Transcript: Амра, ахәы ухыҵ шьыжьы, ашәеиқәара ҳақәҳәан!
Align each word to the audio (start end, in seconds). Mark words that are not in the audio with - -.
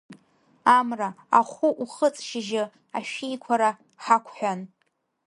Амра, 0.77 1.09
ахәы 1.39 1.69
ухыҵ 1.83 2.15
шьыжьы, 2.27 2.63
ашәеиқәара 2.97 3.69
ҳақәҳәан! 4.03 4.59